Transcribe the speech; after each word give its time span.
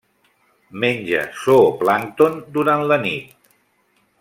Menja 0.83 1.19
zooplàncton 1.41 2.41
durant 2.57 2.83
la 2.93 3.01
nit. 3.07 3.31